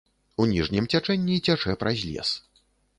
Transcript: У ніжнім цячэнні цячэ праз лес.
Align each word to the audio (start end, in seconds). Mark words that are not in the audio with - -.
У 0.43 0.47
ніжнім 0.53 0.89
цячэнні 0.95 1.37
цячэ 1.45 1.79
праз 1.85 2.05
лес. 2.11 2.29